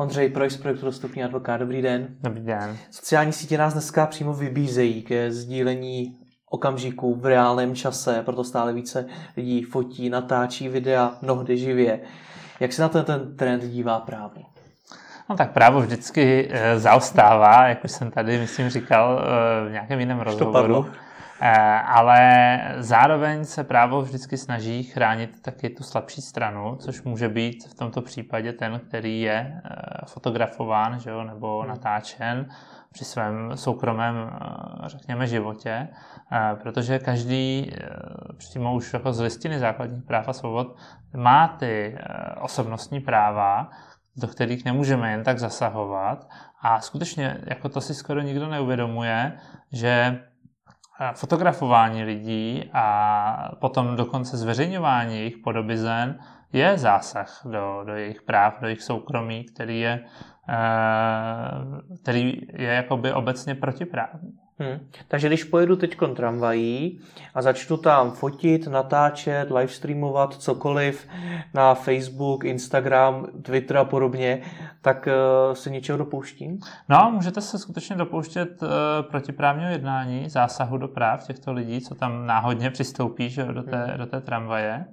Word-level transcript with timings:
Ondřej 0.00 0.28
Projs, 0.28 0.56
projektu 0.56 0.86
Dostupný 0.86 1.24
advokát. 1.24 1.56
Dobrý 1.56 1.82
den. 1.82 2.08
Dobrý 2.20 2.40
den. 2.40 2.76
Sociální 2.90 3.32
sítě 3.32 3.58
nás 3.58 3.72
dneska 3.72 4.06
přímo 4.06 4.34
vybízejí 4.34 5.02
ke 5.02 5.32
sdílení 5.32 6.16
okamžiků 6.50 7.14
v 7.14 7.26
reálném 7.26 7.74
čase, 7.74 8.22
proto 8.24 8.44
stále 8.44 8.72
více 8.72 9.06
lidí 9.36 9.62
fotí, 9.62 10.10
natáčí 10.10 10.68
videa, 10.68 11.12
mnohdy 11.22 11.58
živě. 11.58 12.00
Jak 12.60 12.72
se 12.72 12.82
na 12.82 12.88
ten, 12.88 13.04
ten 13.04 13.36
trend 13.36 13.62
dívá 13.64 14.00
právo? 14.00 14.42
No 15.30 15.36
tak 15.36 15.52
právo 15.52 15.80
vždycky 15.80 16.48
e, 16.50 16.78
zaostává, 16.78 17.68
jak 17.68 17.84
už 17.84 17.90
jsem 17.90 18.10
tady, 18.10 18.38
myslím, 18.38 18.68
říkal 18.68 19.24
e, 19.24 19.68
v 19.68 19.72
nějakém 19.72 20.00
jiném 20.00 20.20
rozhovoru. 20.20 20.86
E, 21.40 21.52
ale 21.80 22.60
zároveň 22.78 23.44
se 23.44 23.64
právo 23.64 24.02
vždycky 24.02 24.36
snaží 24.36 24.82
chránit 24.82 25.42
taky 25.42 25.70
tu 25.70 25.82
slabší 25.82 26.22
stranu, 26.22 26.76
což 26.76 27.02
může 27.02 27.28
být 27.28 27.64
v 27.64 27.74
tomto 27.74 28.02
případě 28.02 28.52
ten, 28.52 28.80
který 28.88 29.20
je 29.20 29.34
e, 29.34 29.60
fotografován 30.06 30.98
že 30.98 31.10
jo, 31.10 31.24
nebo 31.24 31.60
hmm. 31.60 31.68
natáčen 31.68 32.48
při 32.92 33.04
svém 33.04 33.50
soukromém, 33.54 34.30
řekněme, 34.86 35.26
životě, 35.26 35.88
protože 36.62 36.98
každý, 36.98 37.72
přímo 38.36 38.74
už 38.74 38.92
jako 38.92 39.12
z 39.12 39.20
listiny 39.20 39.58
základních 39.58 40.04
práv 40.04 40.28
a 40.28 40.32
svobod, 40.32 40.76
má 41.16 41.48
ty 41.48 41.98
osobnostní 42.40 43.00
práva, 43.00 43.70
do 44.16 44.26
kterých 44.28 44.64
nemůžeme 44.64 45.10
jen 45.10 45.24
tak 45.24 45.38
zasahovat. 45.38 46.28
A 46.62 46.80
skutečně 46.80 47.40
jako 47.46 47.68
to 47.68 47.80
si 47.80 47.94
skoro 47.94 48.20
nikdo 48.20 48.48
neuvědomuje, 48.48 49.32
že 49.72 49.88
eh, 49.88 50.29
fotografování 51.14 52.04
lidí 52.04 52.70
a 52.72 53.56
potom 53.60 53.96
dokonce 53.96 54.36
zveřejňování 54.36 55.16
jejich 55.16 55.38
podobizen 55.38 56.18
je 56.52 56.78
zásah 56.78 57.40
do, 57.44 57.84
do 57.86 57.94
jejich 57.94 58.22
práv, 58.22 58.60
do 58.60 58.66
jejich 58.66 58.82
soukromí, 58.82 59.44
který 59.44 59.80
je, 59.80 60.04
eh, 60.48 60.56
který 62.02 62.40
je 62.52 62.68
jakoby 62.68 63.12
obecně 63.12 63.54
protiprávní. 63.54 64.32
Hmm. 64.60 64.86
Takže 65.08 65.28
když 65.28 65.44
pojedu 65.44 65.76
teď 65.76 65.96
tramvají 66.16 67.00
a 67.34 67.42
začnu 67.42 67.76
tam 67.76 68.10
fotit, 68.10 68.66
natáčet, 68.66 69.50
livestreamovat 69.50 70.34
cokoliv 70.34 71.08
na 71.54 71.74
Facebook, 71.74 72.44
Instagram, 72.44 73.26
Twitter 73.42 73.76
a 73.76 73.84
podobně, 73.84 74.42
tak 74.82 75.08
uh, 75.08 75.54
se 75.54 75.70
něčeho 75.70 75.98
dopouštím? 75.98 76.58
No, 76.88 77.10
můžete 77.14 77.40
se 77.40 77.58
skutečně 77.58 77.96
dopouštět 77.96 78.62
uh, 78.62 78.68
protiprávního 79.10 79.70
jednání, 79.70 80.28
zásahu 80.28 80.78
do 80.78 80.88
práv 80.88 81.26
těchto 81.26 81.52
lidí, 81.52 81.80
co 81.80 81.94
tam 81.94 82.26
náhodně 82.26 82.70
přistoupí 82.70 83.30
že, 83.30 83.44
do, 83.44 83.62
té, 83.62 83.84
hmm. 83.84 83.98
do 83.98 84.06
té 84.06 84.20
tramvaje. 84.20 84.84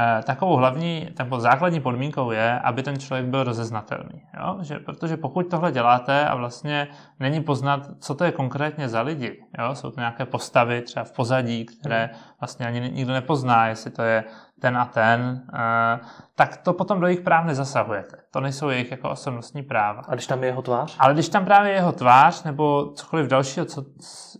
Uh, 0.00 0.24
takovou 0.24 0.56
hlavní, 0.56 1.08
nebo 1.18 1.40
základní 1.40 1.80
podmínkou 1.80 2.30
je, 2.30 2.60
aby 2.60 2.82
ten 2.82 2.98
člověk 2.98 3.26
byl 3.26 3.44
rozeznatelný. 3.44 4.22
Jo? 4.40 4.58
Že, 4.60 4.78
protože 4.78 5.16
pokud 5.16 5.42
tohle 5.50 5.72
děláte 5.72 6.26
a 6.26 6.34
vlastně 6.34 6.88
není 7.20 7.40
poznat, 7.40 7.88
co 7.98 8.14
to 8.14 8.24
je 8.24 8.32
konkrétně 8.32 8.88
za 8.88 9.00
lidi. 9.00 9.44
Jo? 9.58 9.74
Jsou 9.74 9.90
to 9.90 10.00
nějaké 10.00 10.24
postavy 10.24 10.82
třeba 10.82 11.04
v 11.04 11.12
pozadí, 11.12 11.64
které 11.64 12.10
hmm. 12.12 12.22
vlastně 12.40 12.66
ani 12.66 12.80
nikdo 12.80 13.12
nepozná, 13.12 13.66
jestli 13.66 13.90
to 13.90 14.02
je 14.02 14.24
ten 14.60 14.76
a 14.76 14.84
ten, 14.84 15.42
eh, 15.54 16.00
tak 16.34 16.56
to 16.56 16.72
potom 16.72 17.00
do 17.00 17.06
jejich 17.06 17.20
práv 17.20 17.44
nezasahujete. 17.44 18.16
To 18.30 18.40
nejsou 18.40 18.68
jejich 18.68 18.90
jako 18.90 19.10
osobnostní 19.10 19.62
práva. 19.62 20.02
A 20.08 20.14
když 20.14 20.26
tam 20.26 20.42
je 20.42 20.48
jeho 20.48 20.62
tvář? 20.62 20.96
Ale 20.98 21.14
když 21.14 21.28
tam 21.28 21.44
právě 21.44 21.72
jeho 21.72 21.92
tvář 21.92 22.42
nebo 22.42 22.92
cokoliv 22.94 23.26
dalšího, 23.26 23.66
co 23.66 23.84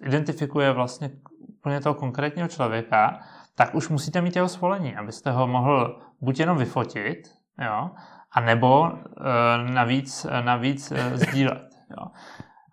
identifikuje 0.02 0.72
vlastně 0.72 1.10
úplně 1.58 1.80
toho 1.80 1.94
konkrétního 1.94 2.48
člověka, 2.48 3.18
tak 3.60 3.74
už 3.74 3.88
musíte 3.88 4.20
mít 4.20 4.36
jeho 4.36 4.48
svolení, 4.48 4.96
abyste 4.96 5.30
ho 5.30 5.46
mohl 5.46 6.00
buď 6.20 6.40
jenom 6.40 6.58
vyfotit, 6.58 7.28
jo, 7.64 7.90
a 8.32 8.40
nebo 8.40 8.92
e, 8.92 9.72
navíc, 9.72 10.26
navíc 10.44 10.92
e, 10.92 11.16
sdílet. 11.18 11.68
Jo. 11.90 12.06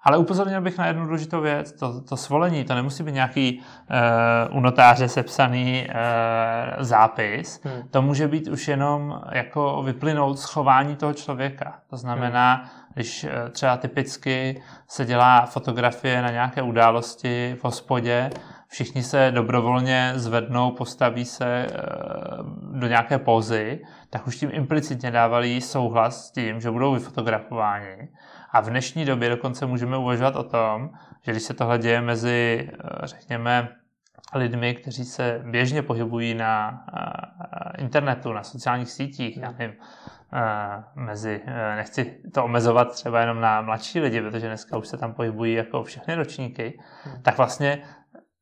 Ale 0.02 0.18
upozornil 0.18 0.62
bych 0.62 0.78
na 0.78 0.88
jednu 0.88 1.06
důležitou 1.06 1.42
věc. 1.42 1.72
To, 1.72 2.02
to 2.02 2.18
svolení, 2.18 2.64
to 2.64 2.76
nemusí 2.76 3.04
být 3.04 3.12
nějaký 3.12 3.60
uh, 4.50 4.58
u 4.58 4.60
notáře 4.60 5.08
sepsaný 5.08 5.88
uh, 5.90 6.84
zápis. 6.84 7.62
Hmm. 7.64 7.88
To 7.92 8.02
může 8.02 8.28
být 8.28 8.48
už 8.48 8.68
jenom 8.68 9.22
jako 9.32 9.84
vyplynout 9.84 10.40
schování 10.40 10.96
toho 10.96 11.14
člověka. 11.14 11.80
To 11.90 11.98
znamená, 11.98 12.54
hmm. 12.54 12.66
když 12.94 13.24
uh, 13.24 13.30
třeba 13.50 13.78
typicky 13.78 14.62
se 14.88 15.06
dělá 15.06 15.46
fotografie 15.46 16.22
na 16.22 16.32
nějaké 16.32 16.62
události 16.62 17.56
v 17.60 17.64
hospodě, 17.64 18.30
všichni 18.68 19.04
se 19.04 19.32
dobrovolně 19.32 20.14
zvednou, 20.16 20.72
postaví 20.72 21.26
se 21.26 21.68
do 22.72 22.88
nějaké 22.88 23.18
pózy, 23.18 23.82
tak 24.10 24.28
už 24.28 24.36
tím 24.38 24.50
implicitně 24.54 25.12
dávali 25.12 25.62
souhlas 25.62 26.28
s 26.28 26.32
tím, 26.32 26.62
že 26.62 26.72
budou 26.72 26.94
vyfotografováni. 26.94 28.10
A 28.52 28.62
v 28.62 28.70
dnešní 28.70 29.06
době 29.06 29.30
dokonce 29.30 29.66
můžeme 29.66 29.98
uvažovat 29.98 30.36
o 30.36 30.44
tom, 30.44 30.90
že 31.22 31.32
když 31.32 31.44
se 31.44 31.54
tohle 31.54 31.78
děje 31.78 32.02
mezi, 32.02 32.70
eh, 32.72 33.08
řekněme, 33.08 33.70
lidmi, 34.36 34.76
kteří 34.76 35.06
se 35.06 35.42
běžně 35.46 35.82
pohybují 35.82 36.34
na 36.34 36.86
eh, 36.94 37.82
internetu, 37.82 38.34
na 38.34 38.44
sociálních 38.44 38.92
sítích, 38.92 39.38
já 39.38 39.52
nevím, 39.52 39.76
eh, 40.34 40.84
mezi, 40.96 41.42
nechci 41.76 42.22
to 42.34 42.44
omezovat 42.44 42.92
třeba 42.92 43.22
jenom 43.22 43.42
na 43.42 43.62
mladší 43.62 44.00
lidi, 44.00 44.22
protože 44.22 44.48
dneska 44.48 44.78
už 44.78 44.88
se 44.88 44.98
tam 44.98 45.14
pohybují 45.14 45.54
jako 45.54 45.84
všechny 45.84 46.16
ročníky, 46.16 46.80
hmm. 47.04 47.22
tak 47.22 47.38
vlastně 47.38 47.84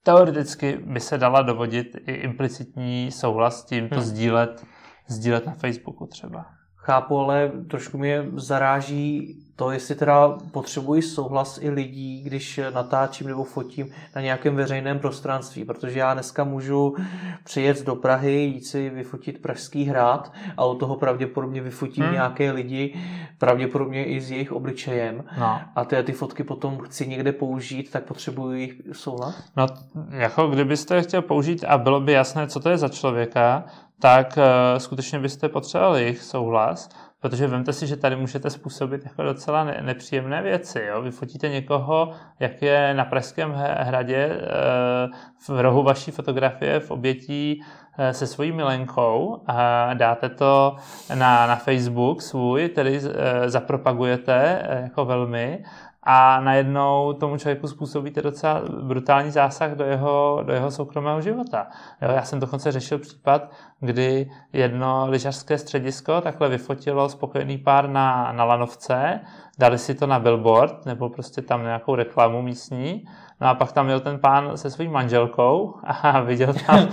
teoreticky 0.05 0.77
by 0.77 0.99
se 0.99 1.17
dala 1.17 1.41
dovodit 1.41 1.95
i 2.07 2.11
implicitní 2.11 3.11
souhlas 3.11 3.61
s 3.61 3.65
tím 3.65 3.89
to 3.89 3.95
hmm. 3.95 4.03
sdílet, 4.03 4.65
sdílet 5.07 5.45
na 5.45 5.53
Facebooku 5.53 6.07
třeba. 6.07 6.54
Chápu, 6.85 7.19
ale 7.19 7.51
trošku 7.67 7.97
mě 7.97 8.25
zaráží 8.35 9.35
to, 9.55 9.71
jestli 9.71 9.95
teda 9.95 10.37
potřebuji 10.51 11.01
souhlas 11.01 11.59
i 11.61 11.69
lidí, 11.69 12.23
když 12.23 12.59
natáčím 12.73 13.27
nebo 13.27 13.43
fotím 13.43 13.89
na 14.15 14.21
nějakém 14.21 14.55
veřejném 14.55 14.99
prostranství, 14.99 15.65
protože 15.65 15.99
já 15.99 16.13
dneska 16.13 16.43
můžu 16.43 16.95
přijet 17.43 17.85
do 17.85 17.95
Prahy, 17.95 18.31
jít 18.31 18.65
si 18.65 18.89
vyfotit 18.89 19.41
Pražský 19.41 19.83
hrad 19.83 20.33
a 20.57 20.65
od 20.65 20.75
toho 20.75 20.95
pravděpodobně 20.95 21.61
vyfotím 21.61 22.03
hmm. 22.03 22.13
nějaké 22.13 22.51
lidi, 22.51 22.99
pravděpodobně 23.37 24.05
i 24.05 24.21
s 24.21 24.31
jejich 24.31 24.51
obličejem. 24.51 25.23
No. 25.39 25.61
A 25.75 25.85
ty, 25.85 26.03
ty 26.03 26.11
fotky 26.11 26.43
potom 26.43 26.77
chci 26.79 27.07
někde 27.07 27.31
použít, 27.31 27.91
tak 27.91 28.03
potřebuji 28.03 28.51
jejich 28.51 28.81
souhlas? 28.91 29.43
No, 29.57 29.67
jako 30.09 30.47
kdybyste 30.47 31.01
chtěl 31.01 31.21
použít 31.21 31.63
a 31.63 31.77
bylo 31.77 31.99
by 31.99 32.11
jasné, 32.11 32.47
co 32.47 32.59
to 32.59 32.69
je 32.69 32.77
za 32.77 32.89
člověka, 32.89 33.63
tak 34.01 34.37
uh, 34.37 34.43
skutečně 34.77 35.19
byste 35.19 35.49
potřebovali 35.49 36.01
jejich 36.01 36.21
souhlas, 36.21 36.89
protože 37.19 37.47
vemte 37.47 37.73
si, 37.73 37.87
že 37.87 37.95
tady 37.95 38.15
můžete 38.15 38.49
způsobit 38.49 39.05
jako 39.05 39.23
docela 39.23 39.63
ne- 39.63 39.79
nepříjemné 39.81 40.41
věci. 40.41 40.83
Jo? 40.87 41.01
Vyfotíte 41.01 41.49
někoho, 41.49 42.11
jak 42.39 42.61
je 42.61 42.93
na 42.93 43.05
Pražském 43.05 43.53
hradě 43.77 44.29
uh, 44.29 45.55
v 45.55 45.61
rohu 45.61 45.83
vaší 45.83 46.11
fotografie 46.11 46.79
v 46.79 46.91
obětí 46.91 47.59
uh, 47.59 48.09
se 48.09 48.27
svojí 48.27 48.51
milenkou 48.51 49.43
a 49.47 49.93
dáte 49.93 50.29
to 50.29 50.75
na, 51.15 51.47
na 51.47 51.55
Facebook 51.55 52.21
svůj, 52.21 52.69
tedy 52.69 53.01
zapropagujete 53.45 54.67
jako 54.83 55.05
velmi 55.05 55.63
a 56.05 56.39
najednou 56.39 57.13
tomu 57.13 57.37
člověku 57.37 57.67
způsobíte 57.67 58.21
docela 58.21 58.61
brutální 58.81 59.31
zásah 59.31 59.71
do 59.71 59.83
jeho, 59.83 60.43
do 60.45 60.53
jeho 60.53 60.71
soukromého 60.71 61.21
života. 61.21 61.67
Jo, 62.01 62.11
já 62.11 62.21
jsem 62.21 62.39
dokonce 62.39 62.71
řešil 62.71 62.99
případ, 62.99 63.51
kdy 63.79 64.31
jedno 64.53 65.05
lyžařské 65.09 65.57
středisko 65.57 66.21
takhle 66.21 66.49
vyfotilo 66.49 67.09
spokojený 67.09 67.57
pár 67.57 67.89
na, 67.89 68.31
na 68.31 68.43
lanovce, 68.43 69.19
dali 69.59 69.77
si 69.77 69.95
to 69.95 70.07
na 70.07 70.19
billboard 70.19 70.85
nebo 70.85 71.09
prostě 71.09 71.41
tam 71.41 71.63
nějakou 71.63 71.95
reklamu 71.95 72.41
místní 72.41 73.05
No 73.41 73.47
a 73.47 73.53
pak 73.53 73.71
tam 73.71 73.87
byl 73.87 73.99
ten 73.99 74.19
pán 74.19 74.57
se 74.57 74.69
svou 74.69 74.89
manželkou 74.89 75.73
a 75.83 76.19
viděl 76.21 76.53
tam, 76.67 76.87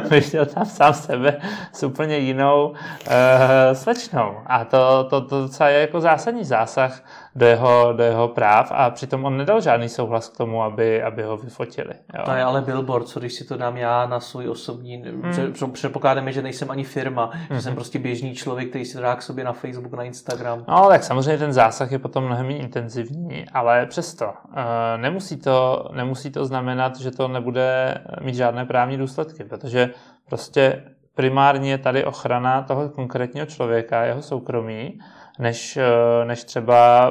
viděl 0.10 0.46
tam 0.46 0.64
sám 0.64 0.94
sebe 0.94 1.40
s 1.72 1.82
úplně 1.82 2.18
jinou 2.18 2.68
uh, 2.68 2.74
slečnou. 3.72 4.36
A 4.46 4.64
to, 4.64 5.06
to, 5.10 5.20
to 5.20 5.42
docela 5.42 5.68
je 5.68 5.80
jako 5.80 6.00
zásadní 6.00 6.44
zásah 6.44 7.02
do 7.34 7.46
jeho, 7.46 7.92
do 7.92 8.02
jeho 8.02 8.28
práv 8.28 8.72
a 8.74 8.90
přitom 8.90 9.24
on 9.24 9.36
nedal 9.36 9.60
žádný 9.60 9.88
souhlas 9.88 10.28
k 10.28 10.36
tomu, 10.36 10.62
aby, 10.62 11.02
aby 11.02 11.22
ho 11.22 11.36
vyfotili. 11.36 11.94
Jo. 12.18 12.22
To 12.24 12.30
je 12.30 12.42
ale 12.42 12.62
billboard, 12.62 13.08
co 13.08 13.20
když 13.20 13.32
si 13.32 13.44
to 13.44 13.56
dám 13.56 13.76
já 13.76 14.06
na 14.06 14.20
svůj 14.20 14.48
osobní, 14.48 14.96
hmm. 14.96 15.72
předpokládáme, 15.72 16.32
že 16.32 16.42
nejsem 16.42 16.70
ani 16.70 16.84
firma, 16.84 17.30
hmm. 17.32 17.46
že 17.50 17.62
jsem 17.62 17.74
prostě 17.74 17.98
běžný 17.98 18.34
člověk, 18.34 18.68
který 18.68 18.84
si 18.84 18.96
to 18.96 19.02
dá 19.02 19.16
k 19.16 19.22
sobě 19.22 19.44
na 19.44 19.52
Facebook, 19.52 19.92
na 19.92 20.02
Instagram. 20.02 20.64
No 20.68 20.88
tak 20.88 21.04
samozřejmě 21.04 21.15
ten 21.22 21.52
zásah 21.52 21.92
je 21.92 21.98
potom 21.98 22.24
mnohem 22.24 22.50
intenzivní, 22.50 23.44
ale 23.52 23.86
přesto. 23.86 24.26
Uh, 24.26 24.52
nemusí 24.96 25.36
to, 25.36 25.88
nemusí 25.92 26.30
to 26.30 26.44
znamenat, 26.44 26.96
že 26.96 27.10
to 27.10 27.28
nebude 27.28 27.94
mít 28.20 28.34
žádné 28.34 28.64
právní 28.64 28.96
důsledky, 28.96 29.44
protože 29.44 29.90
prostě 30.28 30.82
primárně 31.14 31.70
je 31.70 31.78
tady 31.78 32.04
ochrana 32.04 32.62
toho 32.62 32.88
konkrétního 32.88 33.46
člověka, 33.46 34.04
jeho 34.04 34.22
soukromí, 34.22 34.98
než, 35.38 35.78
než 36.24 36.44
třeba 36.44 37.10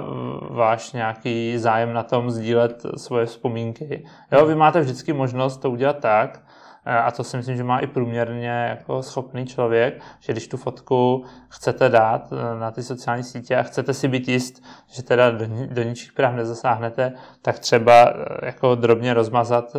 váš 0.50 0.94
nějaký 0.94 1.58
zájem 1.58 1.94
na 1.94 2.04
tom 2.04 2.32
sdílet 2.32 2.84
svoje 2.98 3.26
vzpomínky. 3.26 4.06
Jo, 4.32 4.46
vy 4.46 4.56
máte 4.56 4.82
vždycky 4.82 5.14
možnost 5.14 5.58
to 5.58 5.72
udělat 5.72 6.00
tak, 6.00 6.45
a 6.86 7.12
to 7.12 7.24
si 7.24 7.38
myslím, 7.38 7.58
že 7.58 7.64
má 7.64 7.80
i 7.80 7.88
průměrně 7.88 8.50
jako 8.50 9.04
schopný 9.04 9.46
člověk, 9.46 10.02
že 10.20 10.34
když 10.34 10.48
tu 10.48 10.58
fotku 10.58 11.26
chcete 11.50 11.90
dát 11.90 12.34
na 12.60 12.72
ty 12.72 12.84
sociální 12.84 13.24
sítě 13.24 13.56
a 13.56 13.64
chcete 13.64 13.94
si 13.94 14.08
být 14.08 14.28
jist, 14.28 14.64
že 14.92 15.04
teda 15.04 15.32
do, 15.32 15.46
do 15.66 15.84
ničích 15.84 16.14
práv 16.14 16.36
nezasáhnete, 16.36 17.14
tak 17.42 17.60
třeba 17.60 18.14
jako 18.42 18.76
drobně 18.76 19.14
rozmazat 19.14 19.76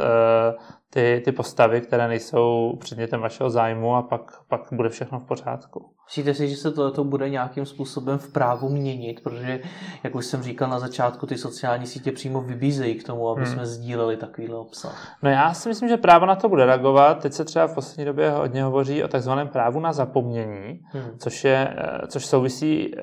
ty, 0.96 1.22
ty 1.24 1.32
postavy, 1.32 1.80
které 1.80 2.08
nejsou 2.08 2.76
předmětem 2.80 3.20
vašeho 3.20 3.50
zájmu 3.50 3.96
a 3.96 4.02
pak, 4.02 4.32
pak 4.48 4.60
bude 4.72 4.88
všechno 4.88 5.18
v 5.18 5.24
pořádku. 5.24 5.90
Myslíte 6.08 6.34
si, 6.34 6.48
že 6.48 6.56
se 6.56 6.72
to, 6.72 7.04
bude 7.04 7.30
nějakým 7.30 7.66
způsobem 7.66 8.18
v 8.18 8.32
právu 8.32 8.68
měnit, 8.68 9.20
protože, 9.22 9.60
jak 10.04 10.14
už 10.14 10.26
jsem 10.26 10.42
říkal 10.42 10.70
na 10.70 10.78
začátku, 10.78 11.26
ty 11.26 11.38
sociální 11.38 11.86
sítě 11.86 12.12
přímo 12.12 12.40
vybízejí 12.40 12.94
k 12.94 13.06
tomu, 13.06 13.28
aby 13.28 13.42
hmm. 13.44 13.52
jsme 13.52 13.66
sdíleli 13.66 14.16
takovýhle 14.16 14.56
obsah? 14.56 15.16
No 15.22 15.30
já 15.30 15.54
si 15.54 15.68
myslím, 15.68 15.88
že 15.88 15.96
právo 15.96 16.26
na 16.26 16.36
to 16.36 16.48
bude 16.48 16.66
reagovat. 16.66 17.18
Teď 17.22 17.32
se 17.32 17.44
třeba 17.44 17.66
v 17.66 17.74
poslední 17.74 18.04
době 18.04 18.30
hodně 18.30 18.62
hovoří 18.64 19.04
o 19.04 19.08
takzvaném 19.08 19.48
právu 19.48 19.80
na 19.80 19.92
zapomnění, 19.92 20.80
hmm. 20.92 21.18
což, 21.18 21.44
je, 21.44 21.74
eh, 21.76 22.06
což 22.06 22.26
souvisí 22.26 22.94
eh, 22.96 23.00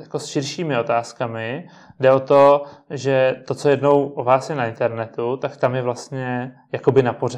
jako 0.00 0.18
s 0.18 0.26
širšími 0.26 0.78
otázkami. 0.78 1.68
Jde 2.00 2.12
o 2.12 2.20
to, 2.20 2.64
že 2.90 3.34
to, 3.46 3.54
co 3.54 3.68
jednou 3.68 4.08
o 4.08 4.24
vás 4.24 4.50
je 4.50 4.56
na 4.56 4.66
internetu, 4.66 5.36
tak 5.36 5.56
tam 5.56 5.74
je 5.74 5.82
vlastně 5.82 6.54
jakoby 6.72 7.02
na 7.02 7.12
pořád. 7.12 7.31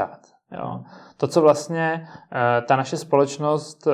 Jo. 0.52 0.80
To, 1.16 1.28
co 1.28 1.40
vlastně 1.40 2.08
eh, 2.32 2.62
ta 2.62 2.76
naše 2.76 2.96
společnost 2.96 3.88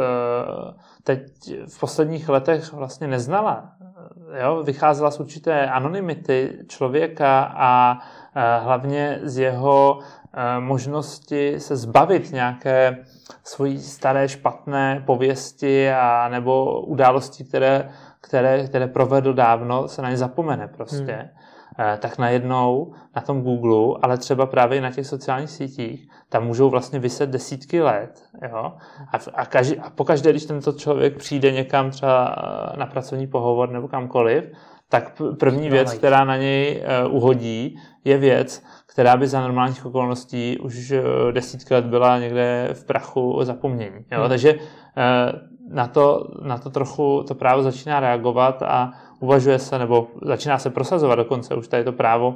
teď 1.05 1.23
v 1.69 1.81
posledních 1.81 2.29
letech 2.29 2.73
vlastně 2.73 3.06
neznala. 3.06 3.73
Jo? 4.43 4.62
Vycházela 4.62 5.11
z 5.11 5.20
určité 5.20 5.67
anonymity 5.67 6.58
člověka 6.69 7.52
a 7.56 7.99
hlavně 8.58 9.20
z 9.23 9.38
jeho 9.38 9.99
možnosti 10.58 11.61
se 11.61 11.76
zbavit 11.76 12.32
nějaké 12.32 13.05
svojí 13.44 13.79
staré 13.79 14.29
špatné 14.29 15.03
pověsti 15.06 15.93
a 15.93 16.29
nebo 16.29 16.81
události, 16.81 17.44
které, 17.44 17.91
které, 18.20 18.69
které 18.69 18.87
provedl 18.87 19.35
dávno, 19.35 19.88
se 19.88 20.03
na 20.03 20.11
ně 20.11 20.17
zapomene 20.17 20.69
prostě. 20.69 21.12
Hmm. 21.12 21.39
Eh, 21.81 21.97
tak 21.97 22.19
najednou 22.19 22.93
na 23.17 23.23
tom 23.23 23.43
Google, 23.43 23.99
ale 24.03 24.19
třeba 24.19 24.47
právě 24.47 24.79
i 24.79 24.81
na 24.81 24.91
těch 24.91 25.06
sociálních 25.06 25.50
sítích, 25.50 26.09
tam 26.29 26.47
můžou 26.47 26.71
vlastně 26.71 26.99
vyset 26.99 27.31
desítky 27.31 27.82
let. 27.82 28.23
Jo? 28.50 28.73
A, 29.12 29.19
a, 29.35 29.47
každý, 29.47 29.79
a 29.79 29.91
pokaždé, 29.91 30.31
když 30.31 30.44
tento 30.44 30.73
člověk 30.73 31.17
přijde 31.17 31.53
někam 31.53 31.91
třeba 31.91 32.37
eh, 32.75 32.77
na 32.77 32.87
pracovní 32.87 33.27
pohovor 33.27 33.71
nebo 33.71 33.88
kamkoliv, 33.88 34.44
tak 34.88 35.23
první 35.38 35.71
věc, 35.71 35.94
která 35.94 36.25
na 36.25 36.37
něj 36.37 36.85
uh, 37.06 37.17
uhodí, 37.17 37.79
je 38.05 38.19
věc, 38.19 38.62
která 38.87 39.17
by 39.17 39.29
za 39.29 39.41
normálních 39.41 39.87
okolností 39.87 40.59
už 40.59 40.93
desítky 41.31 41.75
let 41.75 41.85
byla 41.85 42.19
někde 42.19 42.69
v 42.73 42.85
prachu 42.85 43.32
o 43.32 43.44
zapomnění. 43.44 44.05
Jo? 44.11 44.21
Hmm. 44.21 44.29
Takže 44.29 44.55
na 45.69 45.87
to, 45.87 46.29
na 46.43 46.59
to 46.59 46.71
trochu 46.71 47.25
to 47.29 47.35
právo 47.35 47.62
začíná 47.62 48.00
reagovat 48.00 48.62
a 48.62 48.93
uvažuje 49.20 49.58
se, 49.58 49.78
nebo 49.78 50.08
začíná 50.22 50.58
se 50.58 50.70
prosazovat 50.70 51.19
dokonce 51.19 51.55
už 51.55 51.69
tady 51.69 51.84
to 51.84 51.93
právo 51.93 52.34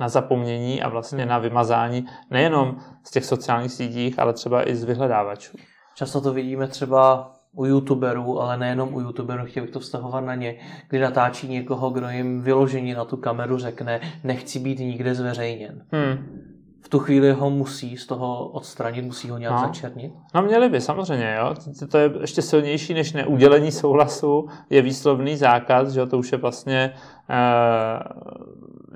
na 0.00 0.08
zapomnění 0.08 0.82
a 0.82 0.88
vlastně 0.88 1.26
na 1.26 1.38
vymazání 1.38 2.06
nejenom 2.30 2.76
z 3.06 3.10
těch 3.10 3.24
sociálních 3.24 3.72
sítích, 3.72 4.18
ale 4.18 4.32
třeba 4.32 4.68
i 4.68 4.76
z 4.76 4.84
vyhledávačů. 4.84 5.56
Často 5.94 6.20
to 6.20 6.32
vidíme 6.32 6.68
třeba 6.68 7.32
u 7.52 7.64
youtuberů, 7.64 8.40
ale 8.40 8.56
nejenom 8.56 8.94
u 8.94 9.00
youtuberů, 9.00 9.44
chtěl 9.44 9.62
bych 9.62 9.72
to 9.72 9.80
vztahovat 9.80 10.24
na 10.24 10.34
ně, 10.34 10.56
kdy 10.88 11.00
natáčí 11.00 11.48
někoho, 11.48 11.90
kdo 11.90 12.08
jim 12.08 12.42
vyložení 12.42 12.94
na 12.94 13.04
tu 13.04 13.16
kameru 13.16 13.58
řekne, 13.58 14.00
nechci 14.24 14.58
být 14.58 14.78
nikde 14.78 15.14
zveřejněn. 15.14 15.84
Hmm 15.92 16.52
v 16.82 16.88
tu 16.88 16.98
chvíli 16.98 17.32
ho 17.32 17.50
musí 17.50 17.96
z 17.96 18.06
toho 18.06 18.48
odstranit, 18.48 19.04
musí 19.04 19.30
ho 19.30 19.38
nějak 19.38 19.54
no. 19.54 19.60
začernit? 19.60 20.12
No 20.34 20.42
měli 20.42 20.68
by, 20.68 20.80
samozřejmě, 20.80 21.36
jo. 21.38 21.54
To 21.90 21.98
je 21.98 22.10
ještě 22.20 22.42
silnější 22.42 22.94
než 22.94 23.12
neudělení 23.12 23.72
souhlasu, 23.72 24.48
je 24.70 24.82
výslovný 24.82 25.36
zákaz, 25.36 25.92
že 25.92 26.06
to 26.06 26.18
už 26.18 26.32
je 26.32 26.38
vlastně 26.38 26.94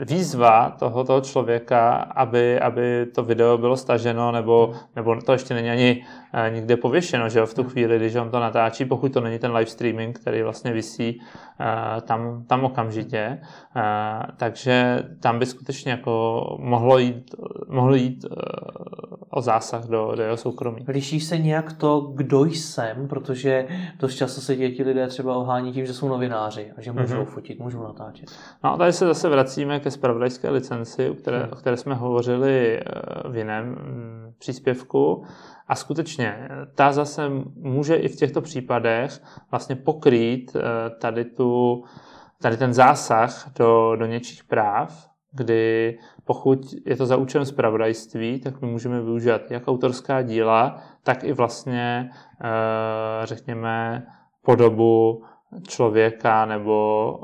výzva 0.04 0.76
toho, 0.78 1.04
toho 1.04 1.20
člověka, 1.20 1.92
aby, 1.94 2.60
aby 2.60 3.06
to 3.14 3.24
video 3.24 3.58
bylo 3.58 3.76
staženo, 3.76 4.32
nebo, 4.32 4.72
nebo 4.96 5.16
to 5.20 5.32
ještě 5.32 5.54
není 5.54 5.70
ani 5.70 6.04
eh, 6.34 6.50
nikde 6.50 6.76
pověšeno, 6.76 7.28
že 7.28 7.38
jo, 7.38 7.46
v 7.46 7.54
tu 7.54 7.64
chvíli, 7.64 7.96
když 7.96 8.14
on 8.14 8.30
to 8.30 8.40
natáčí, 8.40 8.84
pokud 8.84 9.12
to 9.12 9.20
není 9.20 9.38
ten 9.38 9.52
live 9.52 9.70
streaming, 9.70 10.18
který 10.18 10.42
vlastně 10.42 10.72
visí 10.72 11.20
eh, 11.60 12.00
tam, 12.00 12.44
tam 12.46 12.64
okamžitě. 12.64 13.38
Eh, 13.76 13.82
takže 14.36 15.02
tam 15.20 15.38
by 15.38 15.46
skutečně 15.46 15.90
jako 15.90 16.56
mohlo 16.60 16.98
jít, 16.98 17.34
mohlo 17.68 17.94
jít 17.94 18.24
o 19.30 19.40
zásah 19.40 19.84
do, 19.84 20.12
do 20.16 20.22
jeho 20.22 20.36
soukromí. 20.36 20.84
Liší 20.88 21.20
se 21.20 21.38
nějak 21.38 21.72
to, 21.72 22.00
kdo 22.00 22.44
jsem, 22.44 23.08
protože 23.08 23.66
dost 23.98 24.14
často 24.14 24.40
se 24.40 24.56
děti 24.56 24.82
lidé 24.82 25.06
třeba 25.06 25.36
ohání 25.36 25.72
tím, 25.72 25.86
že 25.86 25.94
jsou 25.94 26.08
novináři 26.08 26.72
a 26.76 26.80
že 26.80 26.92
můžou 26.92 27.14
mm-hmm. 27.14 27.24
fotit, 27.24 27.58
můžou 27.58 27.82
natáčet. 27.82 28.25
No 28.64 28.76
tady 28.76 28.92
se 28.92 29.06
zase 29.06 29.28
vracíme 29.28 29.80
ke 29.80 29.90
spravodajské 29.90 30.50
licenci, 30.50 31.10
o 31.10 31.14
které, 31.14 31.38
hmm. 31.38 31.52
o 31.52 31.56
které 31.56 31.76
jsme 31.76 31.94
hovořili 31.94 32.78
eh, 32.78 32.82
v 33.28 33.36
jiném 33.36 33.66
mm, 33.66 34.34
příspěvku. 34.38 35.24
A 35.68 35.74
skutečně, 35.74 36.48
ta 36.74 36.92
zase 36.92 37.28
může 37.56 37.96
i 37.96 38.08
v 38.08 38.16
těchto 38.16 38.40
případech 38.40 39.22
vlastně 39.50 39.76
pokrýt 39.76 40.56
eh, 40.56 40.90
tady, 40.90 41.24
tu, 41.24 41.84
tady 42.42 42.56
ten 42.56 42.74
zásah 42.74 43.50
do, 43.58 43.96
do 43.96 44.06
něčích 44.06 44.44
práv, 44.44 45.08
kdy 45.32 45.98
pokud 46.24 46.74
je 46.86 46.96
to 46.96 47.06
za 47.06 47.16
účelem 47.16 47.44
zpravodajství, 47.44 48.40
tak 48.40 48.60
my 48.60 48.68
můžeme 48.68 49.02
využít 49.02 49.50
jak 49.50 49.68
autorská 49.68 50.22
díla, 50.22 50.82
tak 51.02 51.24
i 51.24 51.32
vlastně, 51.32 52.10
eh, 52.44 53.26
řekněme, 53.26 54.06
podobu 54.42 55.24
člověka 55.68 56.44
nebo 56.44 57.18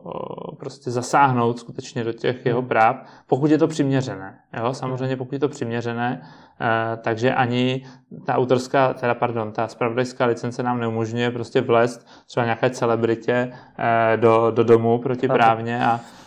prostě 0.58 0.90
zasáhnout 0.90 1.58
skutečně 1.58 2.04
do 2.04 2.12
těch 2.12 2.46
jeho 2.46 2.62
práv, 2.62 2.96
pokud 3.26 3.50
je 3.50 3.58
to 3.58 3.68
přiměřené. 3.68 4.38
Jo? 4.58 4.74
Samozřejmě 4.74 5.16
pokud 5.16 5.32
je 5.32 5.38
to 5.38 5.48
přiměřené, 5.48 6.22
eh, 6.60 6.96
takže 6.96 7.34
ani 7.34 7.86
ta 8.26 8.34
autorská, 8.34 8.94
teda 8.94 9.14
pardon, 9.14 9.52
ta 9.52 9.68
spravodajská 9.68 10.26
licence 10.26 10.62
nám 10.62 10.80
neumožňuje 10.80 11.30
prostě 11.30 11.60
vlézt 11.60 12.06
třeba 12.26 12.44
nějaké 12.44 12.70
celebritě 12.70 13.52
eh, 13.78 14.16
do, 14.16 14.50
do 14.50 14.64
domu 14.64 14.98
protiprávně 14.98 15.86
a 15.86 16.00
Eh, 16.00 16.21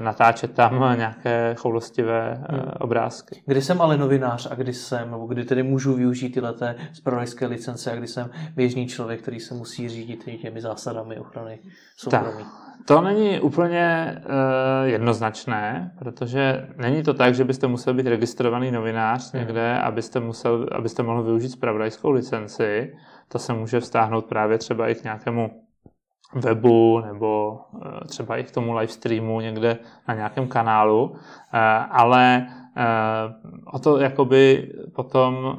natáčet 0.00 0.54
tam 0.54 0.94
nějaké 0.96 1.54
choulostivé 1.58 2.44
eh, 2.48 2.56
hmm. 2.56 2.70
obrázky. 2.78 3.42
Kdy 3.46 3.62
jsem 3.62 3.80
ale 3.80 3.96
novinář 3.96 4.48
a 4.50 4.54
kdy 4.54 4.72
jsem, 4.72 5.10
nebo 5.10 5.26
kdy 5.26 5.44
tedy 5.44 5.62
můžu 5.62 5.94
využít 5.94 6.30
tyhle 6.30 6.54
zpravodajské 6.92 7.46
licence 7.46 7.92
a 7.92 7.96
kdy 7.96 8.06
jsem 8.06 8.30
běžný 8.56 8.86
člověk, 8.86 9.22
který 9.22 9.40
se 9.40 9.54
musí 9.54 9.88
řídit 9.88 10.24
těmi 10.40 10.60
zásadami 10.60 11.18
ochrany 11.18 11.58
soukromí. 11.96 12.44
To 12.84 13.00
není 13.00 13.40
úplně 13.40 14.16
uh, 14.18 14.88
jednoznačné, 14.88 15.92
protože 15.98 16.66
není 16.76 17.02
to 17.02 17.14
tak, 17.14 17.34
že 17.34 17.44
byste 17.44 17.66
musel 17.66 17.94
být 17.94 18.06
registrovaný 18.06 18.70
novinář 18.70 19.32
hmm. 19.32 19.42
někde, 19.42 19.78
abyste, 19.78 20.20
musel, 20.20 20.66
abyste 20.72 21.02
mohl 21.02 21.22
využít 21.22 21.48
spravodajskou 21.48 22.10
licenci. 22.10 22.94
To 23.28 23.38
se 23.38 23.52
může 23.52 23.80
vztáhnout 23.80 24.24
právě 24.24 24.58
třeba 24.58 24.88
i 24.88 24.94
k 24.94 25.04
nějakému 25.04 25.50
webu 26.34 27.00
nebo 27.00 27.60
eh, 27.86 28.04
třeba 28.08 28.36
i 28.36 28.44
k 28.44 28.50
tomu 28.50 28.72
live 28.72 28.92
streamu 28.92 29.40
někde 29.40 29.78
na 30.08 30.14
nějakém 30.14 30.48
kanálu, 30.48 31.16
eh, 31.16 31.58
ale 31.90 32.46
eh, 32.76 32.84
o 33.72 33.78
to 33.78 33.98
jakoby 33.98 34.72
potom 34.94 35.58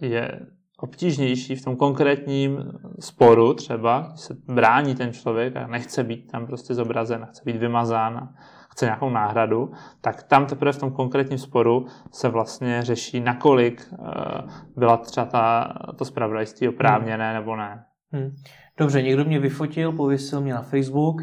je 0.00 0.40
obtížnější 0.78 1.56
v 1.56 1.64
tom 1.64 1.76
konkrétním 1.76 2.72
sporu 3.00 3.54
třeba, 3.54 4.06
když 4.08 4.20
se 4.20 4.36
brání 4.46 4.94
ten 4.94 5.12
člověk 5.12 5.56
a 5.56 5.66
nechce 5.66 6.04
být 6.04 6.30
tam 6.30 6.46
prostě 6.46 6.74
zobrazen, 6.74 7.26
chce 7.30 7.42
být 7.44 7.56
vymazán 7.56 8.16
a 8.16 8.34
chce 8.70 8.84
nějakou 8.84 9.10
náhradu, 9.10 9.72
tak 10.00 10.22
tam 10.22 10.46
teprve 10.46 10.72
v 10.72 10.78
tom 10.78 10.92
konkrétním 10.92 11.38
sporu 11.38 11.86
se 12.12 12.28
vlastně 12.28 12.82
řeší, 12.82 13.20
nakolik 13.20 13.94
byla 14.76 14.96
třeba 14.96 15.26
ta, 15.26 15.74
to 15.98 16.04
spravodajství 16.04 16.68
oprávněné 16.68 17.26
hmm. 17.26 17.34
nebo 17.34 17.56
ne. 17.56 17.84
Hmm. 18.12 18.34
Dobře, 18.78 19.02
někdo 19.02 19.24
mě 19.24 19.38
vyfotil, 19.38 19.92
pověsil 19.92 20.40
mě 20.40 20.54
na 20.54 20.62
Facebook, 20.62 21.22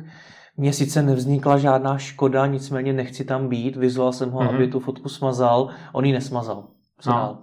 mně 0.57 0.73
sice 0.73 1.01
nevznikla 1.01 1.57
žádná 1.57 1.97
škoda, 1.97 2.45
nicméně 2.45 2.93
nechci 2.93 3.25
tam 3.25 3.47
být, 3.47 3.75
vyzval 3.75 4.13
jsem 4.13 4.31
ho, 4.31 4.39
mm-hmm. 4.39 4.55
aby 4.55 4.67
tu 4.67 4.79
fotku 4.79 5.09
smazal, 5.09 5.69
on 5.93 6.05
ji 6.05 6.13
nesmazal. 6.13 6.63
no. 7.07 7.37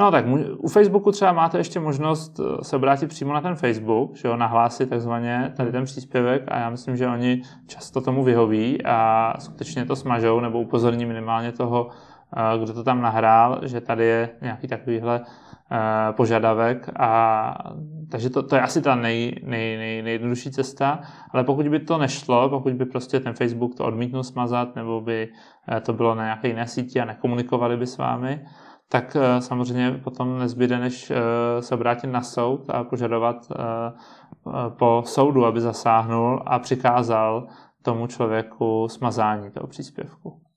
No 0.00 0.10
tak 0.10 0.24
u 0.58 0.68
Facebooku 0.68 1.12
třeba 1.12 1.32
máte 1.32 1.58
ještě 1.58 1.80
možnost 1.80 2.40
eh, 2.40 2.64
se 2.64 2.76
obrátit 2.76 3.06
přímo 3.06 3.32
na 3.32 3.40
ten 3.40 3.54
Facebook, 3.54 4.16
že 4.16 4.28
jo, 4.28 4.36
nahlásit 4.36 4.88
takzvaně 4.90 5.52
tady 5.56 5.72
ten 5.72 5.84
příspěvek 5.84 6.42
a 6.48 6.58
já 6.58 6.70
myslím, 6.70 6.96
že 6.96 7.06
oni 7.06 7.42
často 7.66 8.00
tomu 8.00 8.24
vyhoví 8.24 8.84
a 8.84 9.32
skutečně 9.38 9.84
to 9.84 9.96
smažou 9.96 10.40
nebo 10.40 10.60
upozorní 10.60 11.06
minimálně 11.06 11.52
toho, 11.52 11.88
eh, 12.36 12.58
kdo 12.58 12.72
to 12.72 12.84
tam 12.84 13.02
nahrál, 13.02 13.60
že 13.62 13.80
tady 13.80 14.04
je 14.04 14.30
nějaký 14.42 14.68
takovýhle 14.68 15.20
Eh, 15.20 15.24
požadavek 16.12 16.90
a 16.98 17.54
takže 18.10 18.30
to, 18.30 18.42
to 18.42 18.56
je 18.56 18.62
asi 18.62 18.82
ta 18.82 18.94
nej, 18.94 19.40
nej, 19.44 19.76
nej, 19.76 20.02
nejjednodušší 20.02 20.50
cesta, 20.50 21.00
ale 21.30 21.44
pokud 21.44 21.68
by 21.68 21.80
to 21.80 21.98
nešlo, 21.98 22.48
pokud 22.48 22.72
by 22.72 22.84
prostě 22.84 23.20
ten 23.20 23.34
Facebook 23.34 23.74
to 23.74 23.84
odmítnul 23.84 24.22
smazat 24.22 24.76
nebo 24.76 25.00
by 25.00 25.28
eh, 25.68 25.80
to 25.80 25.92
bylo 25.92 26.14
na 26.14 26.24
nějaké 26.24 26.48
jiné 26.48 26.66
síti 26.66 27.00
a 27.00 27.04
nekomunikovali 27.04 27.76
by 27.76 27.86
s 27.86 27.98
vámi, 27.98 28.46
tak 28.90 29.16
samozřejmě 29.38 29.90
potom 29.90 30.38
nezbyde, 30.38 30.78
než 30.78 31.12
se 31.60 31.74
obrátit 31.74 32.06
na 32.06 32.22
soud 32.22 32.70
a 32.70 32.84
požadovat 32.84 33.48
po 34.68 35.02
soudu, 35.06 35.46
aby 35.46 35.60
zasáhnul 35.60 36.42
a 36.46 36.58
přikázal 36.58 37.48
tomu 37.82 38.06
člověku 38.06 38.88
smazání 38.88 39.50
toho 39.50 39.66
příspěvku. 39.66 40.47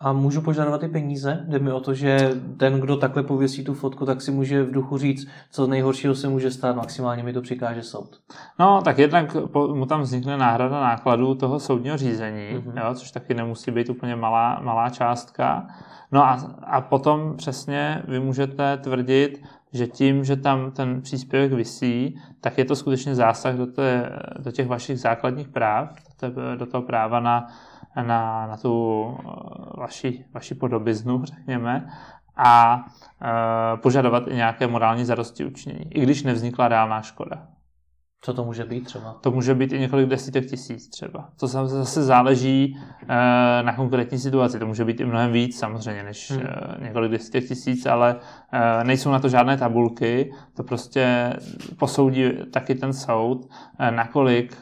A 0.00 0.12
můžu 0.12 0.40
požadovat 0.40 0.82
i 0.82 0.88
peníze? 0.88 1.44
Jde 1.48 1.58
mi 1.58 1.72
o 1.72 1.80
to, 1.80 1.94
že 1.94 2.30
ten, 2.56 2.80
kdo 2.80 2.96
takhle 2.96 3.22
pověsí 3.22 3.64
tu 3.64 3.74
fotku, 3.74 4.06
tak 4.06 4.22
si 4.22 4.30
může 4.30 4.62
v 4.62 4.70
duchu 4.70 4.98
říct, 4.98 5.28
co 5.50 5.66
nejhoršího 5.66 6.14
se 6.14 6.28
může 6.28 6.50
stát, 6.50 6.76
maximálně 6.76 7.22
mi 7.22 7.32
to 7.32 7.42
přikáže 7.42 7.82
soud. 7.82 8.20
No, 8.58 8.82
tak 8.84 8.98
jednak 8.98 9.36
mu 9.74 9.86
tam 9.86 10.00
vznikne 10.00 10.36
náhrada 10.36 10.80
nákladů 10.80 11.34
toho 11.34 11.60
soudního 11.60 11.96
řízení, 11.96 12.48
mm-hmm. 12.54 12.86
jo, 12.86 12.94
což 12.94 13.10
taky 13.10 13.34
nemusí 13.34 13.70
být 13.70 13.90
úplně 13.90 14.16
malá, 14.16 14.60
malá 14.62 14.90
částka. 14.90 15.66
No 16.12 16.24
a, 16.24 16.56
a 16.62 16.80
potom 16.80 17.36
přesně 17.36 18.02
vy 18.08 18.20
můžete 18.20 18.76
tvrdit, 18.76 19.42
že 19.72 19.86
tím, 19.86 20.24
že 20.24 20.36
tam 20.36 20.70
ten 20.70 21.02
příspěvek 21.02 21.52
vysí, 21.52 22.20
tak 22.40 22.58
je 22.58 22.64
to 22.64 22.76
skutečně 22.76 23.14
zásah 23.14 23.54
do, 23.54 23.66
té, 23.66 24.10
do 24.38 24.50
těch 24.50 24.66
vašich 24.66 25.00
základních 25.00 25.48
práv, 25.48 25.90
do, 26.56 26.66
toho 26.66 26.82
práva 26.82 27.20
na 27.20 27.46
na, 28.02 28.46
na 28.46 28.56
tu 28.56 29.04
eh, 29.18 29.80
vaši, 29.80 30.24
vaši 30.34 30.54
podobiznu, 30.54 31.24
řekněme, 31.24 31.90
a 32.38 32.84
e, 33.22 33.76
požadovat 33.76 34.28
i 34.28 34.34
nějaké 34.34 34.66
morální 34.66 35.04
zarosti 35.04 35.44
učinění, 35.44 35.94
i 35.94 36.00
když 36.00 36.22
nevznikla 36.22 36.68
reálná 36.68 37.02
škoda. 37.02 37.46
Co 38.20 38.34
to 38.34 38.44
může 38.44 38.64
být 38.64 38.84
třeba? 38.84 39.16
To 39.20 39.30
může 39.30 39.54
být 39.54 39.72
i 39.72 39.78
několik 39.78 40.08
desítek 40.08 40.46
tisíc 40.46 40.88
třeba. 40.88 41.28
To 41.40 41.46
zase 41.46 42.02
záleží 42.02 42.76
e, 43.02 43.62
na 43.62 43.72
konkrétní 43.76 44.18
situaci. 44.18 44.58
To 44.58 44.66
může 44.66 44.84
být 44.84 45.00
i 45.00 45.04
mnohem 45.04 45.32
víc 45.32 45.58
samozřejmě 45.58 46.02
než 46.02 46.30
hmm. 46.30 46.40
e, 46.40 46.84
několik 46.84 47.10
desítek 47.10 47.48
tisíc, 47.48 47.86
ale 47.86 48.16
e, 48.52 48.84
nejsou 48.84 49.10
na 49.10 49.18
to 49.18 49.28
žádné 49.28 49.56
tabulky. 49.56 50.32
To 50.56 50.64
prostě 50.64 51.32
posoudí 51.78 52.32
taky 52.52 52.74
ten 52.74 52.92
soud, 52.92 53.48
nakolik 53.90 54.56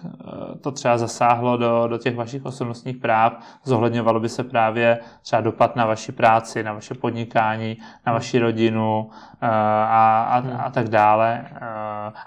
to 0.61 0.71
třeba 0.71 0.99
zasáhlo 0.99 1.57
do, 1.57 1.87
do 1.87 1.99
těch 1.99 2.17
vašich 2.17 2.45
osobnostních 2.45 2.97
práv. 2.97 3.33
Zohledňovalo 3.65 4.21
by 4.21 4.29
se 4.29 4.45
právě 4.45 4.99
třeba 5.23 5.43
dopad 5.43 5.77
na 5.77 5.87
vaši 5.87 6.13
práci, 6.13 6.63
na 6.63 6.73
vaše 6.73 6.95
podnikání, 6.95 7.77
na 8.07 8.13
vaši 8.13 8.39
rodinu 8.39 9.11
a, 9.41 10.23
a, 10.23 10.39
hmm. 10.39 10.61
a 10.65 10.71
tak 10.71 10.89
dále. 10.89 11.45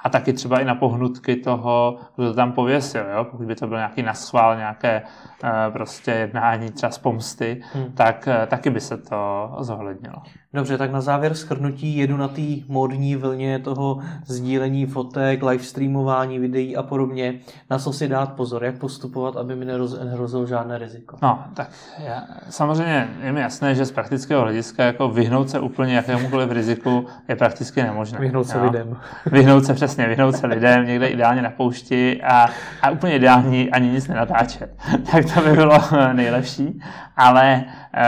A 0.03 0.09
taky 0.09 0.33
třeba 0.33 0.59
i 0.59 0.65
na 0.65 0.75
pohnut 0.75 1.18
skutky 1.19 1.35
toho, 1.35 1.97
kdo 2.15 2.29
to 2.29 2.33
tam 2.33 2.51
pověsil. 2.51 3.05
Jo? 3.15 3.23
Pokud 3.23 3.45
by 3.45 3.55
to 3.55 3.67
byl 3.67 3.77
nějaký 3.77 4.01
naschvál, 4.03 4.55
nějaké 4.55 5.01
uh, 5.43 5.49
prostě 5.73 6.11
jednání 6.11 6.71
třeba 6.71 6.91
z 6.91 6.97
pomsty, 6.97 7.61
hmm. 7.73 7.91
tak 7.91 8.27
uh, 8.27 8.45
taky 8.47 8.69
by 8.69 8.79
se 8.79 8.97
to 8.97 9.51
zohlednilo. 9.59 10.15
Dobře, 10.53 10.77
tak 10.77 10.91
na 10.91 11.01
závěr 11.01 11.33
schrnutí 11.33 11.97
jedu 11.97 12.17
na 12.17 12.27
té 12.27 12.41
módní 12.67 13.15
vlně 13.15 13.59
toho 13.59 13.99
sdílení 14.25 14.85
fotek, 14.85 15.43
live 15.43 15.63
streamování 15.63 16.39
videí 16.39 16.75
a 16.75 16.83
podobně. 16.83 17.39
Na 17.69 17.79
co 17.79 17.93
si 17.93 18.07
dát 18.07 18.33
pozor, 18.33 18.63
jak 18.63 18.77
postupovat, 18.77 19.37
aby 19.37 19.55
mi 19.55 19.65
nehrozilo 20.03 20.45
žádné 20.45 20.77
riziko? 20.77 21.17
No, 21.21 21.43
tak 21.53 21.69
já, 22.05 22.23
samozřejmě 22.49 23.09
je 23.21 23.31
mi 23.31 23.41
jasné, 23.41 23.75
že 23.75 23.85
z 23.85 23.91
praktického 23.91 24.41
hlediska 24.41 24.83
jako 24.83 25.09
vyhnout 25.09 25.49
se 25.49 25.59
úplně 25.59 25.95
jakémukoliv 25.95 26.51
riziku 26.51 27.05
je 27.27 27.35
prakticky 27.35 27.83
nemožné. 27.83 28.19
Vyhnout 28.19 28.47
se 28.47 28.57
jo? 28.57 28.63
lidem. 28.63 28.97
Vyhnout 29.25 29.65
se 29.65 29.73
přesně, 29.73 30.07
vyhnout 30.07 30.35
se 30.35 30.47
lidem 30.47 30.85
někde 30.85 31.07
ideálně 31.07 31.41
na 31.41 31.49
poušti 31.49 32.21
a, 32.21 32.49
a 32.81 32.89
úplně 32.89 33.15
ideální 33.15 33.71
ani 33.71 33.89
nic 33.89 34.07
nenatáčet. 34.07 34.75
tak 35.11 35.33
to 35.33 35.41
by 35.41 35.51
bylo 35.51 35.79
nejlepší. 36.13 36.81
Ale 37.17 37.63
uh, 37.65 38.01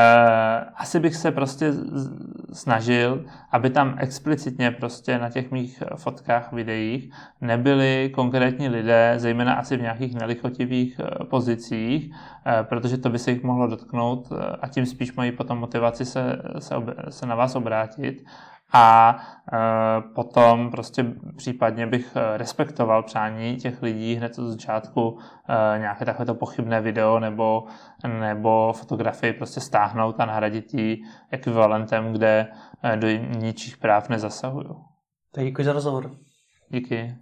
asi 0.76 1.00
bych 1.00 1.16
se 1.16 1.32
prostě 1.32 1.74
snažil, 2.54 3.26
aby 3.52 3.70
tam 3.70 3.96
explicitně 3.98 4.72
prostě 4.72 5.18
na 5.18 5.30
těch 5.30 5.52
mých 5.52 5.84
fotkách, 5.96 6.54
videích 6.54 7.14
nebyli 7.42 8.12
konkrétní 8.14 8.70
lidé, 8.70 9.14
zejména 9.18 9.54
asi 9.54 9.78
v 9.78 9.82
nějakých 9.82 10.16
nelichotivých 10.16 11.00
eh, 11.00 11.24
pozicích, 11.24 12.12
eh, 12.46 12.64
protože 12.64 12.98
to 12.98 13.10
by 13.10 13.20
se 13.20 13.32
jich 13.32 13.44
mohlo 13.44 13.68
dotknout 13.68 14.30
a 14.62 14.68
tím 14.68 14.86
spíš 14.86 15.14
mají 15.14 15.32
potom 15.32 15.58
motivaci 15.58 16.06
se, 16.06 16.42
se, 16.60 16.76
se 17.10 17.26
na 17.26 17.36
vás 17.36 17.56
obrátit 17.56 18.26
a 18.74 19.18
e, 19.54 20.02
potom 20.16 20.72
prostě 20.72 21.06
případně 21.38 21.88
bych 21.88 22.16
e, 22.16 22.38
respektoval 22.38 23.04
přání 23.04 23.58
těch 23.58 23.82
lidí 23.82 24.16
hned 24.16 24.40
od 24.40 24.48
začátku 24.48 25.20
e, 25.50 25.80
nějaké 25.80 26.06
takovéto 26.06 26.36
pochybné 26.36 26.82
video 26.82 27.20
nebo, 27.20 27.64
nebo 28.08 28.74
fotografii 28.74 29.34
prostě 29.34 29.60
stáhnout 29.60 30.20
a 30.20 30.26
nahradit 30.26 30.74
ji 30.74 31.02
ekvivalentem, 31.32 32.14
kde 32.14 32.48
do 32.96 33.08
ničích 33.38 33.78
práv 33.78 34.10
nezasahují. 34.10 34.68
Tak 35.32 35.44
děkuji 35.44 35.64
za 35.64 35.74
rozhovor. 35.74 36.12
Díky. 36.70 37.16